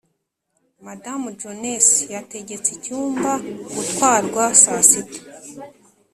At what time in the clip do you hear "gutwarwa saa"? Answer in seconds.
3.75-4.83